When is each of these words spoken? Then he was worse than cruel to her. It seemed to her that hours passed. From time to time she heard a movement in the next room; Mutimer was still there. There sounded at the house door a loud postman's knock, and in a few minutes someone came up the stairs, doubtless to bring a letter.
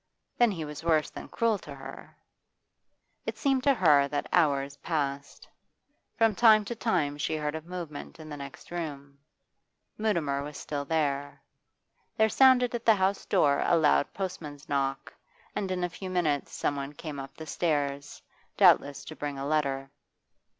Then 0.39 0.49
he 0.49 0.65
was 0.65 0.83
worse 0.83 1.11
than 1.11 1.27
cruel 1.29 1.59
to 1.59 1.75
her. 1.75 2.17
It 3.27 3.37
seemed 3.37 3.61
to 3.65 3.75
her 3.75 4.07
that 4.07 4.27
hours 4.33 4.77
passed. 4.77 5.47
From 6.17 6.33
time 6.33 6.65
to 6.65 6.75
time 6.75 7.19
she 7.19 7.37
heard 7.37 7.53
a 7.53 7.61
movement 7.61 8.19
in 8.19 8.27
the 8.27 8.35
next 8.35 8.71
room; 8.71 9.19
Mutimer 9.99 10.41
was 10.41 10.57
still 10.57 10.85
there. 10.85 11.39
There 12.17 12.29
sounded 12.29 12.73
at 12.73 12.83
the 12.83 12.95
house 12.95 13.27
door 13.27 13.61
a 13.63 13.77
loud 13.77 14.11
postman's 14.11 14.67
knock, 14.67 15.13
and 15.55 15.69
in 15.69 15.83
a 15.83 15.87
few 15.89 16.09
minutes 16.09 16.51
someone 16.51 16.93
came 16.93 17.19
up 17.19 17.37
the 17.37 17.45
stairs, 17.45 18.23
doubtless 18.57 19.05
to 19.05 19.15
bring 19.15 19.37
a 19.37 19.45
letter. 19.45 19.91